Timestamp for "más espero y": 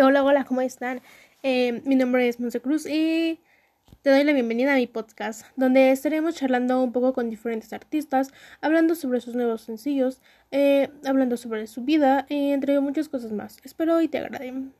13.32-14.06